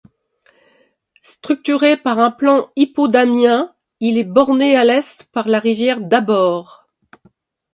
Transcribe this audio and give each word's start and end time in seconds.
Structuré 1.21 1.95
par 1.95 2.17
un 2.17 2.31
plan 2.31 2.71
hippodamien, 2.75 3.75
il 3.99 4.17
est 4.17 4.23
borné 4.23 4.75
à 4.75 4.83
l'est 4.83 5.25
par 5.25 5.47
la 5.47 5.59
rivière 5.59 6.01
d'Abord. 6.01 6.87